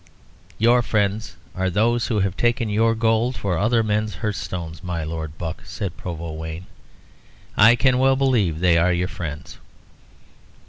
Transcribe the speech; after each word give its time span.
"Your 0.57 0.81
friends 0.81 1.35
are 1.53 1.69
those 1.69 2.07
who 2.07 2.21
have 2.21 2.35
taken 2.35 2.69
your 2.69 2.95
gold 2.95 3.35
for 3.37 3.55
other 3.59 3.83
men's 3.83 4.15
hearthstones, 4.15 4.83
my 4.83 5.03
Lord 5.03 5.37
Buck," 5.37 5.61
said 5.63 5.95
Provost 5.95 6.39
Wayne. 6.39 6.65
"I 7.55 7.75
can 7.75 7.99
well 7.99 8.15
believe 8.15 8.61
they 8.61 8.79
are 8.79 8.91
your 8.91 9.07
friends." 9.07 9.59